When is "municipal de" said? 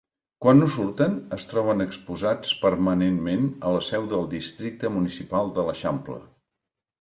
4.97-5.69